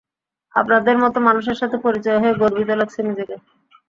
আপনাদের 0.55 0.95
মতো 0.97 1.17
মানুষের 1.27 1.59
সাথে 1.61 1.77
পরিচয় 1.85 2.19
হয়ে 2.21 2.39
গর্বিত 2.41 2.69
লাগছে 2.79 2.99
নিজেকে! 3.07 3.35